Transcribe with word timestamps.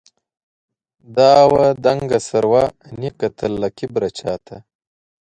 دا 1.17 1.33
وه 1.51 1.65
دنګه 1.85 2.19
سروه، 2.29 2.63
نې 2.99 3.09
کتل 3.19 3.51
له 3.61 3.69
کبره 3.77 4.09
چاته 4.17 4.57